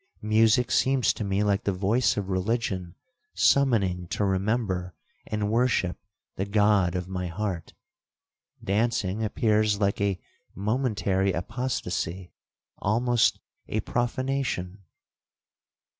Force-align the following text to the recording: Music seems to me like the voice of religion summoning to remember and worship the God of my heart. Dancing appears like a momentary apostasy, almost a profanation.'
Music 0.23 0.71
seems 0.71 1.13
to 1.13 1.23
me 1.23 1.43
like 1.43 1.63
the 1.63 1.71
voice 1.71 2.17
of 2.17 2.27
religion 2.31 2.95
summoning 3.35 4.07
to 4.07 4.25
remember 4.25 4.95
and 5.27 5.51
worship 5.51 5.95
the 6.37 6.43
God 6.47 6.95
of 6.95 7.07
my 7.07 7.27
heart. 7.27 7.73
Dancing 8.63 9.23
appears 9.23 9.79
like 9.79 10.01
a 10.01 10.19
momentary 10.55 11.33
apostasy, 11.33 12.33
almost 12.79 13.39
a 13.67 13.79
profanation.' 13.81 14.79